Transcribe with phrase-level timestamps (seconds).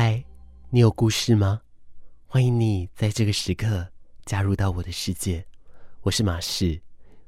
[0.00, 0.22] 嗨，
[0.70, 1.60] 你有故事吗？
[2.28, 3.84] 欢迎你在这个时刻
[4.24, 5.44] 加入到我的世界。
[6.02, 6.80] 我是马士，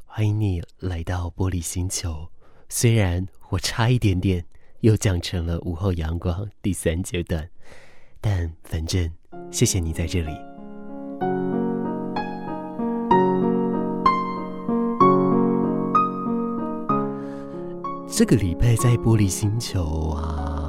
[0.06, 2.28] 欢迎你来到玻璃星球。
[2.68, 4.46] 虽然我差一点点
[4.82, 7.50] 又讲成了午后阳光第三阶段，
[8.20, 9.10] 但反正
[9.50, 10.30] 谢谢你在这里。
[18.06, 20.59] 这个礼拜在玻璃星球啊，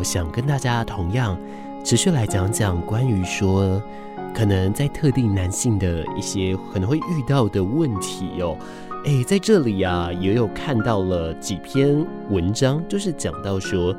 [0.00, 1.38] 我想跟大家同样
[1.84, 3.82] 持续来讲讲关于说，
[4.34, 8.56] 可能在特定男性的一些可能会遇到的问题哦。
[9.04, 13.94] 诶，在这里啊，也有看到了几篇文章，就是讲到说。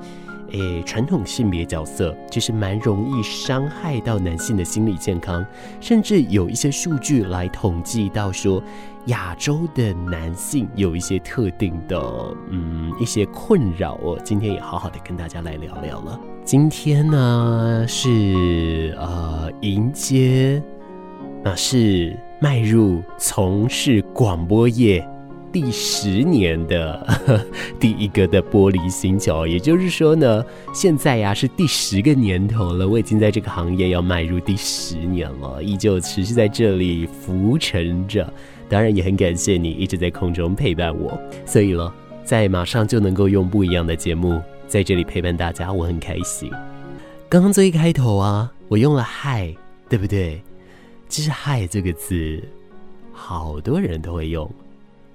[0.52, 5.46] 诶，传统性别角色其实蛮容易伤害到男性的心理健康，
[5.80, 8.62] 甚至有一些数据来统计到说，
[9.06, 11.98] 亚洲的男性有一些特定的
[12.50, 14.20] 嗯一些困扰哦。
[14.24, 16.20] 今天也好好的跟大家来聊聊了。
[16.44, 20.62] 今天呢是呃迎接，
[21.44, 25.08] 那是迈入从事广播业。
[25.52, 26.94] 第十年的
[27.26, 27.46] 呵
[27.80, 32.88] 第一个的玻璃星球，也就是说呢，现在呀是第十个年头了。
[32.88, 38.32] 我已经在这个行业要迈入第十年了，依旧持续在这里浮沉着。
[38.70, 41.20] 当然也很感谢你一直在空中陪伴我。
[41.46, 41.94] 所以了，
[42.24, 46.50] 在马上就能够用不一样的节目在这里陪伴大家，我很开心。
[47.28, 49.54] 刚刚最一开头啊，我用了“嗨”，
[49.90, 50.42] 对不对？
[51.10, 52.42] 其实“嗨”这个字，
[53.12, 54.50] 好多人都会用。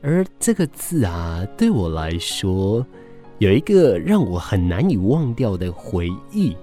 [0.03, 2.87] 而这个字啊，对我来说，
[3.39, 6.57] 有一个让我很难以忘掉的回忆，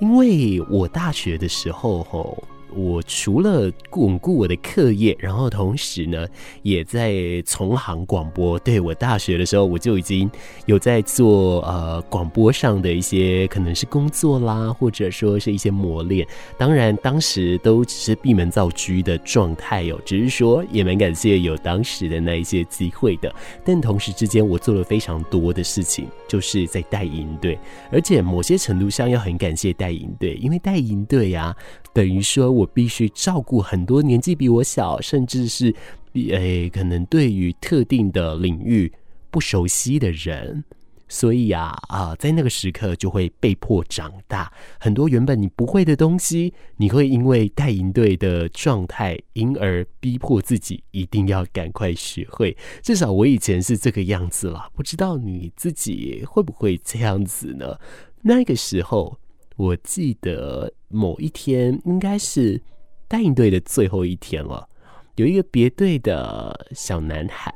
[0.00, 2.42] 因为我大学的时候，吼。
[2.74, 6.26] 我除了巩固我的课业，然后同时呢，
[6.62, 8.58] 也在从行广播。
[8.58, 10.30] 对，我大学的时候，我就已经
[10.66, 16.26] 有在做呃广播上的一些可能是工作啦，或者说是一些磨练。
[16.56, 23.34] 当然，当时都只是闭门造车的状态哦，只是说也蛮感谢有当时的那一些机会的。
[23.64, 27.58] 但同时之间，我做了非常多的事情，就是在带营队，
[27.90, 31.56] 而且某些程度上要很感谢带营队，因为带营队呀。
[31.92, 35.74] 等于说，我必须照顾很多年纪比我小，甚至是
[36.14, 38.92] 诶、可能对于特定的领域
[39.30, 40.64] 不熟悉的人，
[41.08, 44.52] 所以啊啊，在那个时刻就会被迫长大。
[44.78, 52.56] 很多原本你不会的东西，你会因为带营队的状态，因而逼迫自己一定要赶快学会。
[52.82, 57.78] 至少我以前是这个样子啦，不知道你自己会不会这样子呢？
[58.22, 59.18] 那个时候。
[59.58, 62.62] 我记得某一天应该是
[63.08, 64.68] 带营队的最后一天了，
[65.16, 67.52] 有一个别队的小男孩，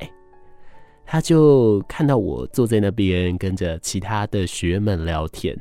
[1.07, 5.57] 他就看到我坐在那边跟着其他的学员们聊天，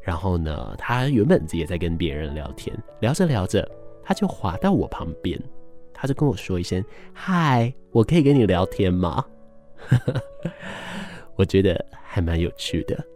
[0.00, 3.70] 然后呢，他原本也在跟别人聊天，聊着聊着，
[4.02, 5.38] 他就滑到我旁边，
[5.92, 9.22] 他就跟我说一声：“嗨，我可以跟你聊天吗？”
[11.36, 13.11] 我觉得还蛮有趣的。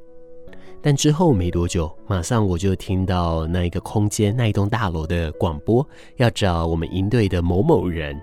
[0.87, 8.17] 但之后没多久，马上我就听到那一个空间、那一栋大楼的广播，要找我们营队的某某人。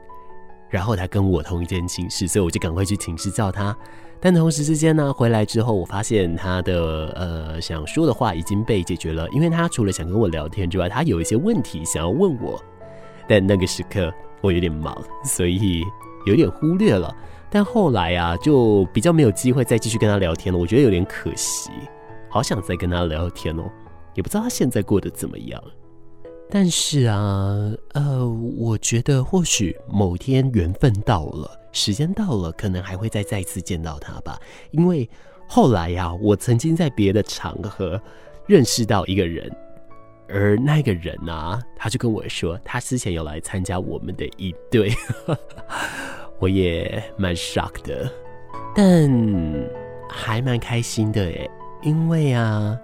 [0.69, 3.75] 然后他跟我同一间寝室，所以我就赶快去寝室叫他。
[4.17, 12.57] 但同时之间呢，回来之后，我发现他的呃想说的话已经被解决了，因为他除了想跟我聊天之外，他有一些问题想要问我。
[13.27, 14.09] 但那个时刻
[14.39, 15.83] 我有点忙，所以
[16.25, 17.13] 有点忽略了。
[17.49, 21.69] 但后来啊，就比较没有机会再继续跟他聊天了，我觉得有点可惜。
[22.33, 23.61] 好想再跟他聊聊天哦，
[24.15, 25.63] 也不知道他现在过得怎么样。
[26.49, 28.27] 但是啊，呃，
[28.57, 34.39] 我觉得或许某天缘分到了，时间到了，可能还会再再次见到他吧。
[34.71, 35.07] 因为
[35.47, 38.01] 后来呀，我曾经在别的场合
[38.47, 39.55] 认识到一个人，
[40.27, 44.91] 而那个人啊，他就跟我说，他之前有来参加我们的一对，
[46.41, 48.11] 我也蛮 shock 的，
[48.75, 49.07] 但
[50.09, 51.47] 还蛮开心的诶。
[51.83, 52.77] 因为啊，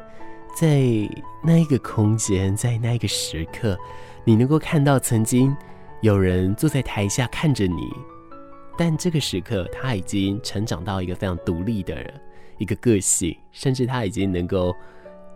[0.55, 0.81] 在
[1.41, 3.77] 那一个空间，在那一个时刻，
[4.25, 5.55] 你能够看到曾经
[6.01, 7.89] 有人坐在台下看着你，
[8.77, 12.13] 但这个时刻他已经成长到一个非常独立的人，
[12.57, 14.75] 一个个性，甚至他已经能够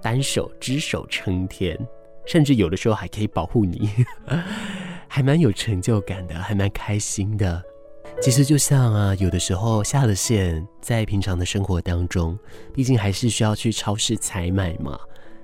[0.02, 1.80] 单手只手撑天，
[2.26, 3.90] 甚至有的时候还可以保护你，
[5.08, 7.64] 还蛮有成就感的，还蛮开心的。
[8.22, 12.40] 其实就像啊，有的时候下了线，在平常的生活当中，
[12.74, 14.98] 毕竟还是需要去超市采买嘛。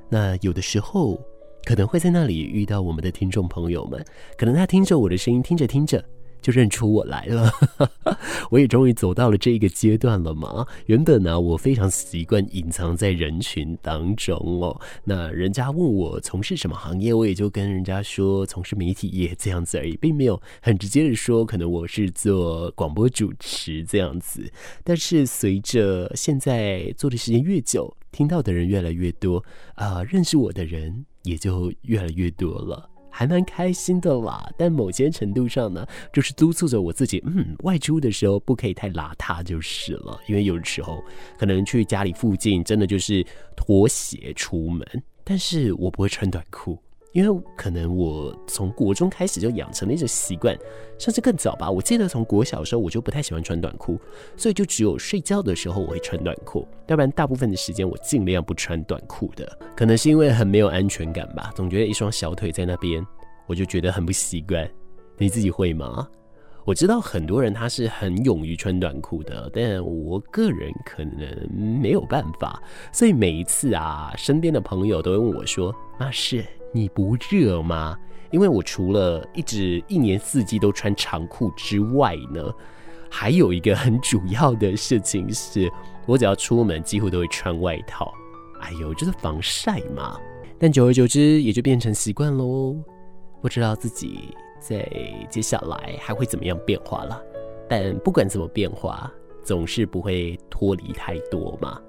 [0.07, 1.19] 那有的时候
[1.65, 4.03] 可能会在那里遇到我们的听众朋友们，
[4.37, 6.03] 可能他听着我的声音，听着听着，
[6.41, 7.51] 就认出我来了，
[8.49, 10.65] 我也终于走到了这个阶段了嘛。
[10.85, 14.79] 原本呢，我非常习惯隐藏在人群当中哦。
[15.03, 24.51] 那人家问我从事什么行业，我也就跟人家说从事媒体业这样子而已，并没有很直接的说可能我是做广播主持这样子。
[24.83, 29.43] 但是随着现在做的时间越久，听到的人越来越多，
[29.75, 32.89] 啊、认识我的人也就越来越多了。
[33.09, 40.19] 还蛮开心的啦，但某些程度上呢，就是督促着我自己，嗯，外出的时候不可以太邋遢就是了。
[40.27, 41.03] 因为有时候
[41.37, 43.25] 可能去家里附近，真的就是
[43.55, 44.85] 脱鞋出门，
[45.23, 46.77] 但是我不会穿短裤。
[47.11, 50.55] 因为可能我从国中开始就养成了一种习惯，
[50.99, 51.69] 甚至更早吧。
[51.69, 53.99] 我记得从国小的时候我就不太喜欢穿短裤，
[54.37, 59.57] 所以就只有睡觉的时候我会穿短裤，要不然大部分的时间我尽量不穿短裤的。
[59.75, 63.03] 可能是因为很没有安全感吧，总觉得一双小腿在那边，
[63.47, 64.69] 我就觉得很不习惯。
[65.17, 66.07] 你自己会吗？
[66.65, 71.27] 我知道很多人他是很勇于穿短裤的，但我个人可能
[71.81, 72.61] 没有办法。
[72.93, 77.97] 所以每一次啊，身边的朋友都问我说：“那是。”你不热吗？
[78.31, 82.53] 因为我除了一直一年四季都穿长裤之外呢，
[83.09, 85.67] 还有一个很主要的事情是，
[86.05, 88.13] 我只要出门几乎都会穿外套。
[88.61, 90.19] 哎呦，就是防晒嘛。
[90.59, 92.75] 但久而久之也就变成习惯喽。
[93.41, 94.87] 不知道自己在
[95.27, 97.19] 接下来还会怎么样变化了。
[97.67, 99.11] 但不管怎么变化，
[99.41, 101.81] 总是不会脱离太多嘛。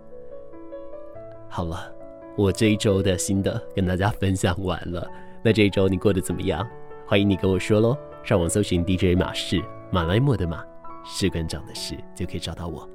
[1.51, 2.00] 好了。
[2.37, 5.07] 我这一周的心得跟大家分享完了，
[5.43, 6.67] 那这一周你过得怎么样？
[7.07, 9.61] 欢迎你跟我说喽，上网搜寻 DJ 马氏，
[9.91, 10.65] 马来莫的马，
[11.05, 12.89] 士官长的士，就可以找到我。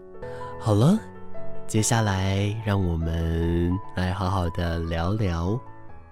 [0.57, 0.97] 好了，
[1.67, 5.59] 接下来让我们来好好的聊聊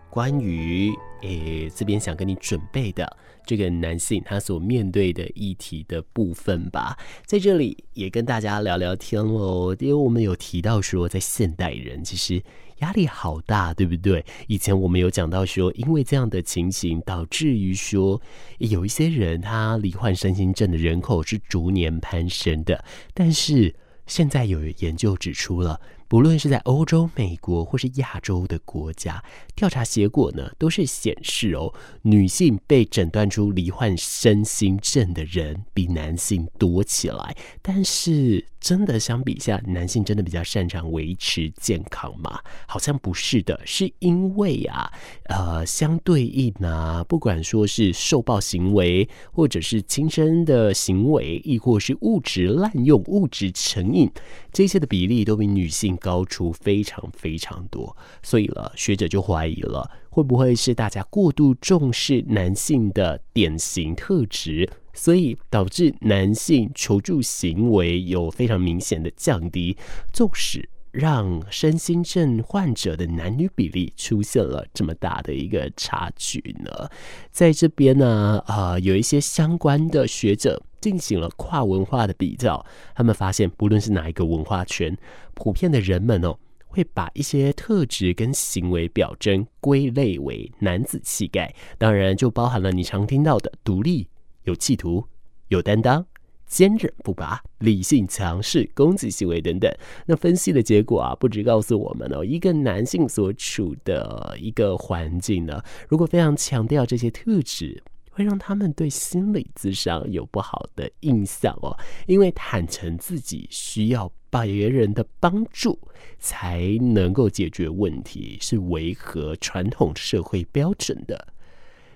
[0.09, 0.91] 关于
[1.21, 3.17] 诶这边想跟你准备的
[3.47, 12.43] 这个男性他所面对的议题的部分吧，在这里也跟大家聊聊天喽，因为我们有提到说，在现代人其实。
[12.77, 14.25] 压力好大，对不对？
[14.47, 18.21] 以前我们有讲到说，因为这样的情形，导致于说
[18.59, 22.83] 有一些人他罹患身心症的人口是逐年攀升的。
[23.13, 23.75] 但是
[24.07, 25.79] 现在有研究指出了。
[26.07, 29.23] 不论是在欧洲、美国或是亚洲的国家，
[29.55, 31.73] 调查结果呢，都是显示哦，
[32.03, 37.35] 女性被诊断出罹患身心症的人比男性多起来。
[37.61, 42.39] 但是，真的相比下，男性真的比较擅长维持健康吗？
[42.67, 44.91] 好像不是的，是因为啊，
[45.25, 54.09] 呃，相对应啊，不管说是受暴行为，或者是轻生的行为，亦或是物质滥用、物质成瘾，
[54.51, 69.77] 这些的比例都比女性高出非常非常多，所以了，学者就怀疑了，会不会是大家过度重视男性的典型特质，所以导致男性求助行为有非常明显的降低，
[70.11, 76.89] 纵使让身心症患者的男女比例出现了这么大的一个差距呢？
[77.31, 80.63] 在这边呢，啊、呃，有一些相关的学者。
[80.83, 84.93] 进行了跨文化的比较，他们发现，不论是哪一个文化圈，
[85.33, 86.37] 普遍的人们哦，
[86.67, 91.55] 会把一些特质跟行为表征归类为男子气概。
[91.77, 94.09] 当然，就包含了你常听到的独立、
[94.43, 95.07] 有企图、
[95.47, 96.05] 有担当、
[96.53, 99.73] 坚韧不拔、理性强势、攻击行为等等。
[100.05, 107.81] 那分析的结果啊，不止告诉我们哦，一个男性所处的一个环境呢，如果非常强调这些特质。
[108.15, 115.79] 会让他们对心理智商有不好的印象哦，因为坦诚自己需要别人的帮助
[116.19, 121.27] 才能够解决问题，是违和传统社会标准的。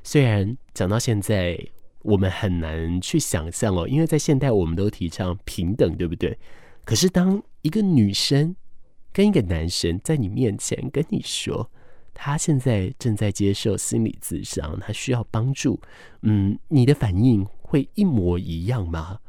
[0.04, 1.56] 虽然讲到现在，
[2.08, 6.40] 我们很难去想象哦，因为在现代我们都提倡平等，对不对？
[6.86, 8.56] 可是当一个女生
[9.12, 11.70] 跟一个男生在你面前跟你说，
[12.14, 15.82] 他现在正在接受心理咨商，他需要帮助。
[16.22, 19.20] 嗯，你的反应会一模一样吗？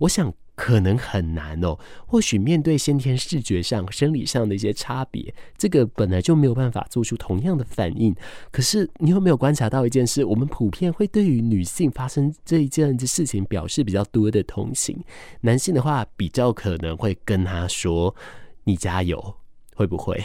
[0.00, 1.78] 我想可能很难哦。
[2.06, 8.12] 或许面对先天视觉上、生理上的一些差别，这个本来就没有办法做出同样的反应。
[8.50, 10.24] 可是你有没有观察到一件事？
[10.24, 14.98] 我们普遍会对于女性发生这一件事情表示比较多的同情，
[15.42, 18.12] 男性的话比较可能会跟他说
[18.64, 19.32] ：“你加油。”
[19.76, 20.18] 会不会？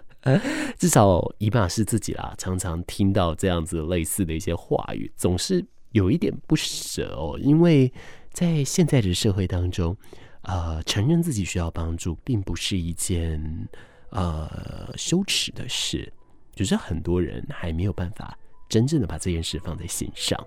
[0.78, 7.38] 至少以马是自己啦，常常听到这样子类似的一些话语，总是有一点不舍哦。
[7.38, 7.92] 因为
[8.32, 9.96] 在现在的社会当中，
[10.42, 13.68] 呃，承认自己需要帮助，并不是一件
[14.10, 16.12] 呃羞耻的事，
[16.54, 20.38] 只是很多人还没有办法真正的把这件事放在心上。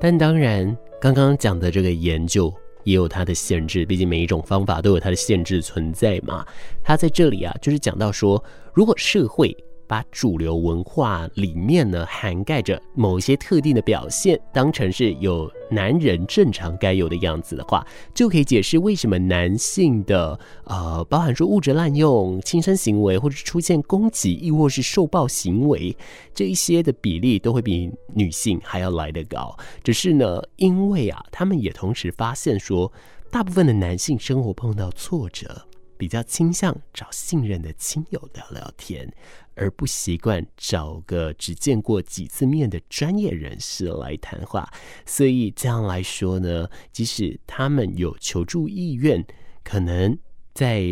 [0.00, 6.46] 但当然，刚刚讲的这个研究也有它的限制，毕竟每一种方法都有它的限制存在嘛。
[6.84, 8.42] 他在这里啊，就是讲到说，
[8.74, 9.56] 如果社会
[9.90, 25.96] 把主流文化里面呢，涵盖着某些特定的表现，当成是有男人正常该有的样子的话，就可以解释为什么男性的呃，包含说物质滥用、轻生行为，或者是出现攻击，亦或是受暴行为，
[26.32, 29.58] 这一些的比例都会比女性还要来得高。
[29.82, 32.92] 只是呢，因为啊，他们也同时发现说，
[33.28, 35.66] 大部分的男性生活碰到挫折，
[36.00, 39.12] 比较倾向找信任的亲友聊聊天。
[39.56, 44.66] 而不习惯找个只见过几次面的专业人士来谈话，
[45.04, 49.22] 所以这样来说呢，即使他们有求助意愿，
[49.62, 50.16] 可能
[50.54, 50.82] 在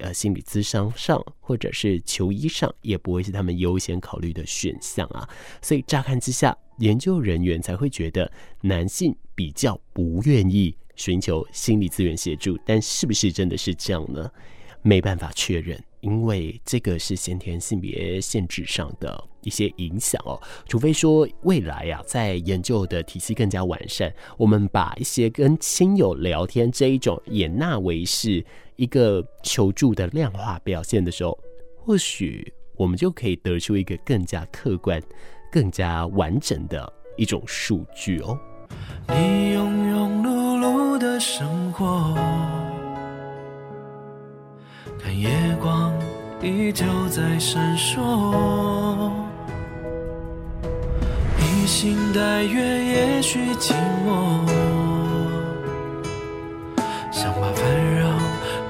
[0.00, 5.26] 呃心理咨商上或者是求医上，也不会是他们优先考虑的选项啊。
[5.62, 14.30] 所以乍看之下，研究人员才会觉得男性比较不愿意寻求心理资源协助，但是不是真的是这样呢？
[14.82, 15.78] 没办法确认。
[16.00, 31.36] 因为这个是先天性别限制上的一些影响哦，除非说未来呀、在研究的体系更加完善，我们把一些跟亲友聊天这一种也纳为是一个求助的量化表现的时候，
[31.76, 35.02] 或许我们就可以得出一个更加客观、
[35.50, 38.38] 更加完整的一种数据哦。
[39.08, 39.14] 你
[39.52, 42.67] 庸庸碌碌的生活。
[46.40, 48.00] 依旧在闪烁，
[51.36, 53.72] 披星戴月也许寂
[54.06, 54.46] 寞，
[57.10, 58.08] 想把烦扰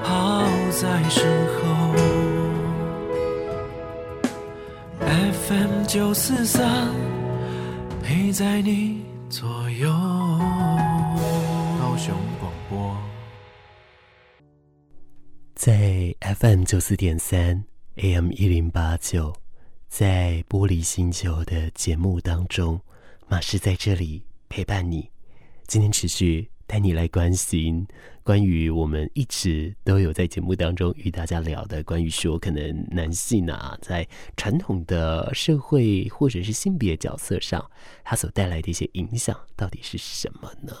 [0.03, 1.93] 抛在身后。
[5.47, 6.87] FM 九四三
[8.03, 9.47] 陪在你左
[9.79, 10.18] 右。
[16.39, 17.65] FM 九四点三
[17.95, 19.35] AM 一零八九，
[19.89, 22.79] 在玻璃星球的节目当中，
[23.27, 25.09] 马氏在这里陪伴你。
[25.67, 27.85] 今天持续带你来关心
[28.23, 37.69] 关于我们一直都有在节目当中与大家聊的，关于说可能男性啊，在传统的社会或者是性别角色上，
[38.05, 40.73] 他所带来的一些影响到底是什么呢？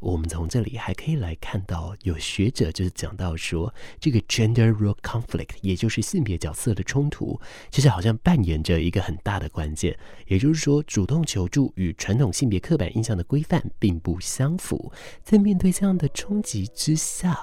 [0.00, 7.40] 我们从这里还可以来看到，有学者就是讲到说，这个 gender role conflict，也就是性别角色的冲突，
[7.70, 9.98] 其实好像扮演着一个很大的关键。
[10.26, 17.36] 也就是说，主动求助与传统性别刻板印象的规范并不相符，在面对这样的冲击之下，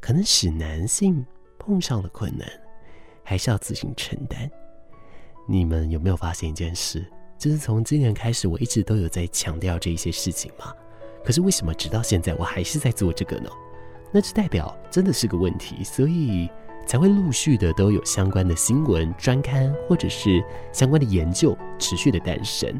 [0.00, 1.24] 可能使男性
[1.58, 2.48] 碰上了困难，
[3.22, 4.50] 还是要自行承担。
[5.48, 7.06] 你们有没有发现一件事？
[7.38, 10.72] 就是从今年开始，我一直都有在强调这一些事情吗？
[11.24, 13.48] 可是为什么直到现在我还是在做这个呢？
[14.10, 16.50] 那这代表真的是个问题，所以
[16.86, 22.78] 才会陆续的都有相关的新闻、专刊或者是相关的研究持续的诞生。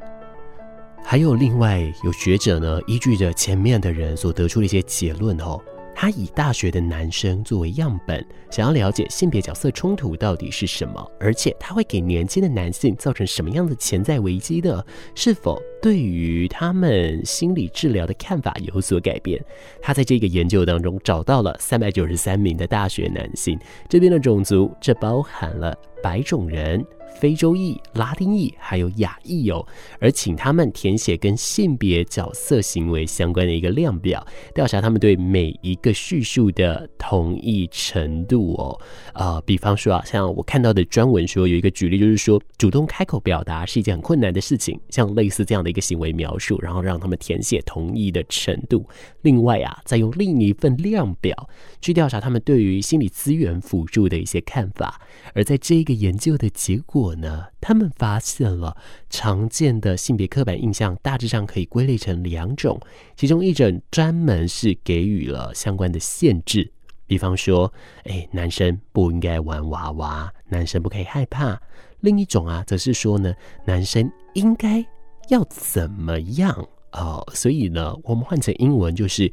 [1.04, 5.58] 还有另外有学者呢，依据着前面的人所得出的一些结论哦。
[5.94, 14.84] 他以大学的男生作为样本，想要了解性别角色冲突到底是什么，而且他会给年轻的男性造成什么样的潜在危机呢？
[15.14, 19.42] 是否对于他们心理治疗的看法有所改变？
[19.80, 23.58] 他在这个研究当中找到了三百九十三名的大学男性，
[23.88, 26.84] 这边的种族，这包含了白种人。
[27.21, 29.64] 非洲裔、拉丁裔还有亚裔哦，
[30.00, 38.81] 而请他们填写跟性别角色行为相关的一个量表，调查他们对每一个叙述的同意程度哦。
[39.14, 48.85] 呃，比方说啊，像我看到的专文说有一个举例，就是说主动开口表达是一件很困难的事情，像类似这样的一个行为描述，然后让他们填写同意的程度。
[49.21, 51.49] 另外啊，再用另一份量表
[51.81, 55.00] 去调查他们对于心理资源辅助的一些看法，
[55.35, 57.01] 而在这个研究的结果。
[57.02, 58.76] 果呢，他们发现了
[59.11, 62.80] 常见的性别刻板印象大致上可以归类成两种，
[63.16, 66.71] 其中一种专门是给予了相关的限制，
[67.09, 67.73] 比方说，
[68.04, 71.56] 哎，男生不应该玩娃娃，男生不可以害怕；
[72.00, 74.87] 另一种啊，则是说呢，男生应该
[75.28, 79.32] 要怎么样哦，所以呢，我们换成英文就是。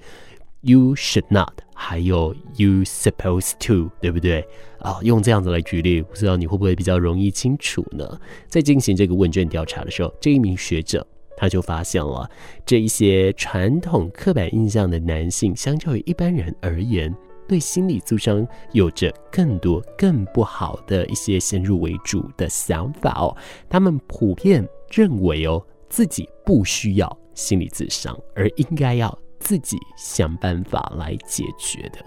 [0.62, 4.46] You should not，还有 you supposed to，对不对？
[4.80, 8.20] 啊、用这样子来举例，不知道你会不会比较容易清楚呢？
[8.48, 11.06] 在进行这个问卷调查的时候，这一名学者
[11.38, 12.30] 他就发现了，
[12.66, 17.16] 这一些传统刻板印象的男性，相较于一般人而言，
[17.48, 23.36] 对心理咨商有着更多更不好的一些先入为主的想法哦。
[23.70, 27.18] 他们普遍认为哦，自己不需要。
[27.36, 32.00] 心理咨商，而应该要自己想办法来解决的。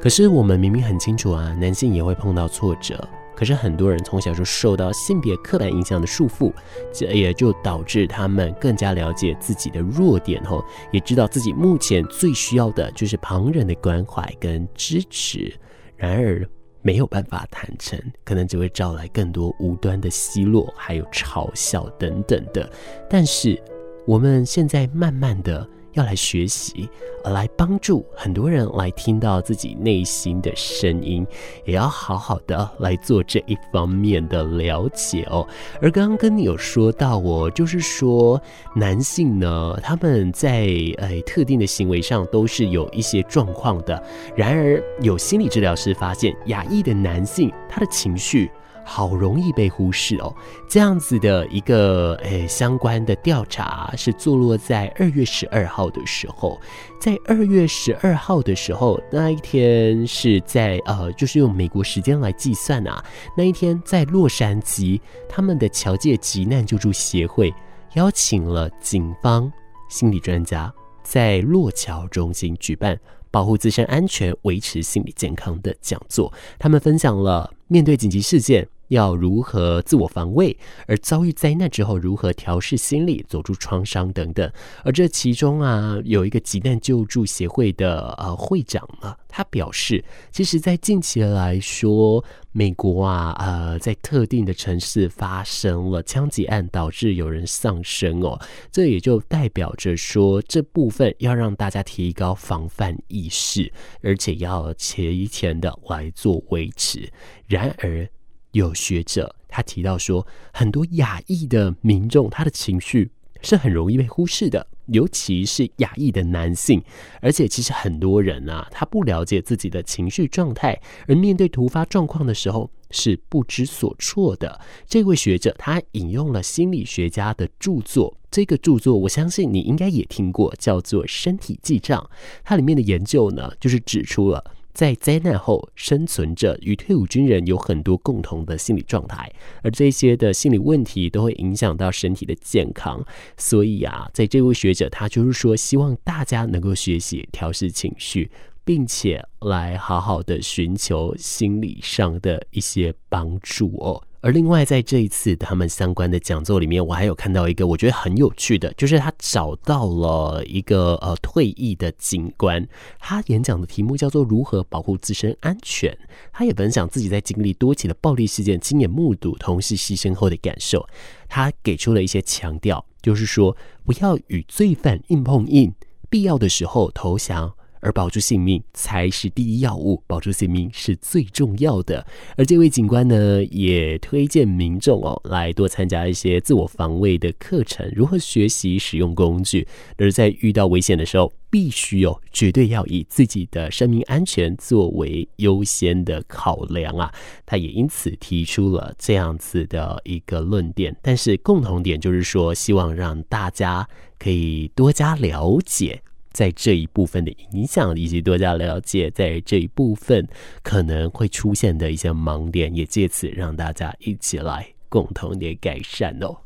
[0.00, 3.06] 可是我们明明很清楚啊，男性也会碰到挫折。
[3.34, 6.50] 可是很多人从小就受到性别刻板印象的束缚，
[6.90, 15.54] 这也就导致他们更加了解自己的弱点后，也知道自己目前最需要的就是旁人的关怀跟支持。
[15.96, 16.48] 然而
[16.80, 22.66] 没有办法坦诚，可能只会招来更多无端的奚落，还有嘲笑等等的。
[23.10, 23.62] 但是
[24.06, 25.68] 我们现在慢慢的。
[25.96, 26.88] 要来学习，
[27.24, 31.26] 来帮助很多人来听到自己内心的声音，
[31.64, 35.46] 也要好好的来做这一方面的了解哦。
[35.80, 38.40] 而刚刚跟你有说到，我就是说
[38.74, 44.02] 男性呢，他们在呃特定的行为上都是有一些状况的。
[44.36, 48.50] 然而，有心理治疗师发现，亚裔的男性他的情绪。
[48.88, 50.32] 好容易被忽视哦，
[50.68, 56.58] 这样子的一个诶相关的调查是坐落在二月十二号的时候，
[57.00, 63.04] 在二月十二号的时候，那一天是在呃，就是用美国时间来计算啊，
[63.36, 67.52] 那一天在洛杉矶，他们的侨界急难救助协会
[67.94, 69.52] 邀请了警方
[69.88, 72.98] 心理专家在洛桥中心举办
[73.32, 78.66] 保护自身安全、维持心理健康的讲座，他们分享了面对紧急事件。
[78.88, 84.50] 要如何自我防卫，而遭遇灾难之后如何调试心理，走出创伤等等。
[84.84, 98.40] 而这其中啊，有一个急难救助协会的呃会长啊，他表示，其实，在近期来说，美国啊，呃，在特定的城市发生了枪击案，导致有人丧生哦。
[98.70, 107.10] 这也就代表着说，这部分要让大家提高防范意识，而且要提前的来做维持。
[107.46, 108.08] 然而，
[108.56, 113.10] 有学者他提到说，很多亚裔的民众他的情绪
[113.42, 116.82] 是很容易被忽视的，尤其是亚裔的男性。
[117.20, 124.60] 而且其实很多人啊，他不了解自己的情绪状态，而面对突发状况的时候是不知所措的。
[124.86, 132.02] 这位学者他引用了心理学家的著作，这个著作我相信你应该也听过，叫做《身体记账》。
[132.42, 134.42] 它里面的研究呢，就是指出了。
[134.76, 143.02] 在灾难后生存者与退伍军人有很多共同的心理状态，而这些的心理问题都会影响到身体的健康。
[143.38, 148.30] 所以啊，在这位学者他就是说，希望大家能够学习调试情绪，
[148.66, 154.02] 并且来好好的寻求心理上的一些帮助哦。
[154.26, 162.66] 而另外，在这一次他们相关的讲座里面，我还有看到一个我觉得很有趣的，就是他找到了一个呃退役的警官，
[162.98, 165.96] 他演讲的题目叫做“如何保护自身安全”。
[166.34, 170.84] 他也分享自己在经历多起的暴力事件、亲眼目睹同事牺牲后的感受。
[171.28, 175.72] 他给出了一些强调，就是说不要与罪犯硬碰硬，
[176.10, 177.54] 必要的时候投降。
[177.80, 182.06] 而保住性命才是第一要务，保住性命是最重要的。
[182.36, 189.66] 而这位警官呢，也推荐民众哦，来多参加一些自我防卫的课程，如何学习使用工具。
[189.96, 197.12] 而在遇到危险的时候，必须有绝对要以自己的生命安全作为优先的考量啊。
[197.46, 206.02] 他也因此提出了这样子的一个论点，但是共同点就是说，希望让大家可以多加了解。
[206.36, 210.28] 在这一部分的影响，以及多加了解，在这一部分
[210.62, 216.36] 可能会出现的一些盲点，也借此让大家一起来共同的改善哦。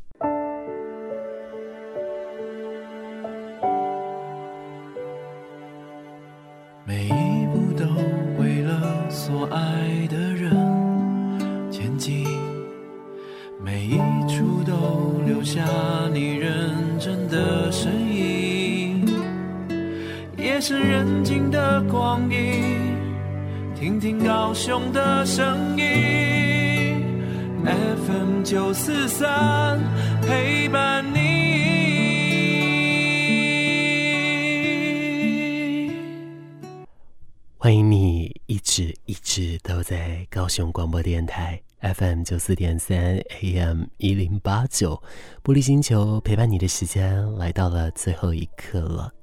[40.41, 44.99] 高雄广播电台 FM 九四点三 AM 一零八九，
[45.43, 49.13] 玻璃星球陪伴你的时间来到了最后一刻了。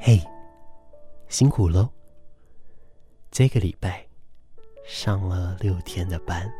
[0.00, 0.20] 嘿，
[1.28, 1.88] 辛苦喽！
[3.30, 4.04] 这个礼拜
[4.84, 6.52] 上了六天的班，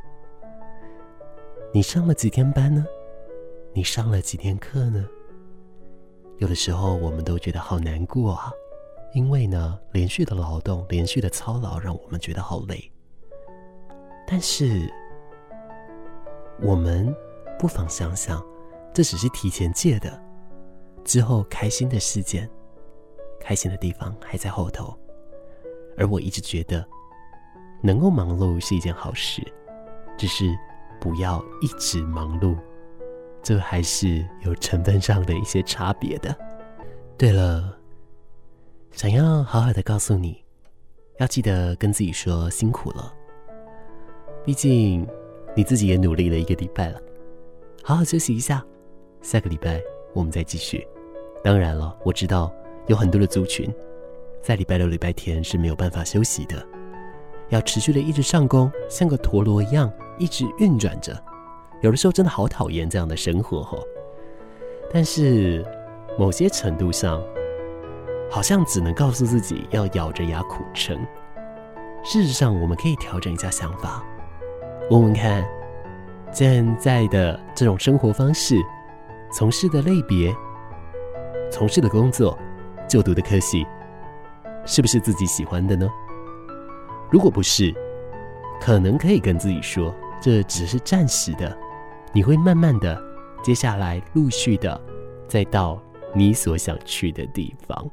[1.75, 2.87] 你上了几天班呢？
[3.75, 5.05] 你上了几天课呢？
[6.38, 8.53] 有的时候我们都觉得好难过啊，
[9.16, 12.92] 因为呢，连续的劳动、连续的操劳，让我们觉得好累。
[14.26, 14.92] 但是，
[16.61, 17.16] 我们
[17.59, 18.44] 不妨想想，
[18.92, 20.22] 这只是提前借的，
[21.02, 22.46] 之后开心的事件、
[23.40, 24.94] 开心的地方还在后头。
[25.96, 26.87] 而我一直觉得，
[27.83, 29.40] 能够忙碌是一件好事，
[30.18, 30.55] 只是
[31.00, 32.55] 不要一直忙碌，
[33.42, 36.37] 这还是有成分上的一些差别的。
[37.16, 37.81] 对了，
[38.92, 40.42] 想要好好的告诉你，
[41.18, 43.12] 要记得跟自己说辛苦了，
[44.44, 45.07] 毕竟
[45.55, 47.01] 你自己也努力了一个礼拜了，
[47.83, 48.64] 好好休息一下，
[49.20, 49.81] 下个礼拜
[50.14, 50.87] 我们再继续。
[51.44, 52.53] 当然了，我知道
[52.87, 53.72] 有很多的族群。
[54.42, 56.64] 在礼拜六、礼拜天是没有办法休息的，
[57.49, 61.20] 要持续的一直上工，像个陀螺一样一直运转着。
[61.83, 63.79] 有的时候真的好讨厌这样的生活哦。
[64.90, 65.66] 但是
[66.16, 67.22] 某些程度上，
[68.31, 70.99] 好像只能告诉自己要咬着牙苦撑。
[72.05, 74.05] 事实上，我们可以调整一下想法，
[74.91, 75.45] 问问看，
[76.33, 78.61] 现在的这种生活方式、
[79.33, 80.35] 从事的类别、
[81.51, 82.39] 从事的工作、
[82.89, 83.67] 就读的科系。
[84.65, 85.89] 是不是自己喜欢的呢？
[87.09, 87.73] 如果不是，
[88.61, 91.57] 可能可以跟自己说，这只是暂时的，
[92.12, 93.01] 你会慢慢的，
[93.43, 94.81] 接下来陆续的，
[95.29, 95.81] 再到
[96.15, 97.89] 你所想去的地方。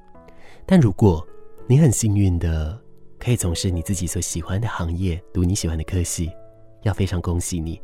[0.66, 1.26] 但如果
[1.68, 2.80] 你很幸运的
[3.20, 6.32] 可以从事你自己所喜欢的行业，读你喜欢的科系，
[6.84, 7.82] 要非常恭喜你。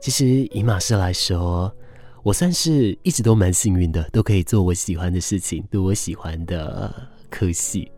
[0.00, 1.74] 其实以马士来说，
[2.22, 7.08] 我算是一直都蛮幸运的，都可以做我喜欢的事情，读我喜欢的。
[7.34, 7.90] 科系，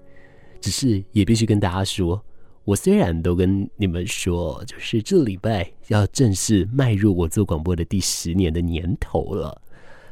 [0.60, 2.24] 只是也必须跟大家说，
[2.64, 9.60] 我虽然都跟你们说，就是这礼拜要正式迈入我做广播的第十年的年头了，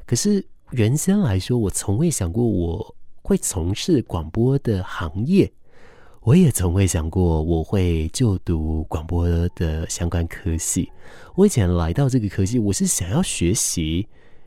[0.04, 5.50] 可是原先来说，我从未想过我会从事广播的行业，
[6.22, 10.90] 我也从未想过我会就读广播的相关科系。
[11.34, 14.06] 我以前来到这个科系，我是想要学习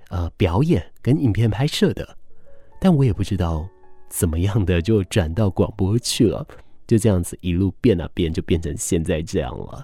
[0.10, 2.18] 呃表演跟影片拍摄的，
[2.80, 3.68] 但我也不知道。
[4.08, 6.46] 怎么样的就转到广播去了，
[6.88, 9.84] 就这样子一路变啊变，就变成现在这样了。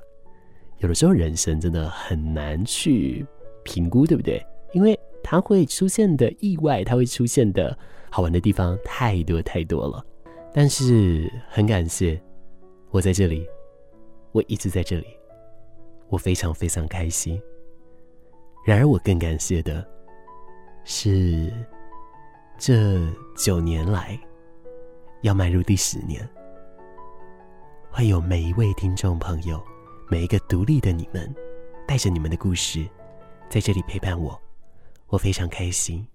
[0.77, 3.25] 有的时候人生真的很难去
[3.63, 4.41] 评估，对不对？
[4.73, 4.97] 因为
[5.31, 7.77] 它会出现的意外，它会出现的
[8.09, 10.05] 好玩的地方太多太多了。
[10.53, 12.21] 但是很感谢
[12.89, 13.47] 我在这里，
[14.33, 15.07] 我一直在这里，
[16.09, 17.41] 我非常非常开心。
[18.65, 19.87] 然而我更感谢的
[20.83, 21.49] 是。
[22.57, 22.99] 这
[23.35, 24.19] 九年来，
[25.21, 26.29] 要迈入第十年，
[27.89, 29.63] 会有每一位听众朋友，
[30.09, 31.33] 每一个独立的你们，
[31.87, 32.85] 带着你们的故事，
[33.49, 34.39] 在这里陪伴我，
[35.11, 36.07] 我非常开心，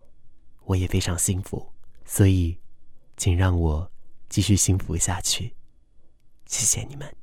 [0.64, 1.70] 我也非常幸福，
[2.06, 2.58] 所以，
[3.18, 3.92] 请让我
[4.30, 5.54] 继续幸福下去，
[6.46, 7.14] 谢谢你们。